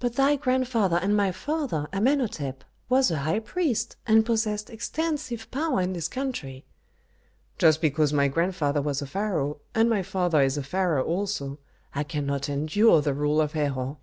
[0.00, 2.56] "But thy grandfather and my father, Amenhôtep,
[2.90, 6.66] was a high priest, and possessed extensive power in this country."
[7.56, 11.58] "Just because my grandfather was a pharaoh, and my father is a pharaoh also,
[11.94, 13.96] I cannot endure the rule of Herhor."